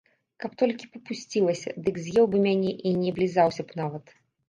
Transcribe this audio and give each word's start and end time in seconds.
Каб 0.43 0.55
толькі 0.61 0.89
папусцілася, 0.95 1.75
дык 1.85 2.01
з'еў 2.07 2.25
бы 2.35 2.43
мяне 2.49 2.71
і 2.87 2.97
не 2.99 3.07
аблізаўся 3.15 3.63
б 3.71 3.85
нават. 3.85 4.21